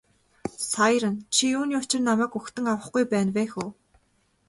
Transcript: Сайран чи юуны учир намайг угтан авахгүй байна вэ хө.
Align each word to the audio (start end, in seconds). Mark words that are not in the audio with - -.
Сайран 0.69 1.15
чи 1.33 1.43
юуны 1.57 1.75
учир 1.81 2.01
намайг 2.07 2.31
угтан 2.39 2.65
авахгүй 2.71 3.03
байна 3.11 3.31
вэ 3.35 3.45
хө. 3.51 3.65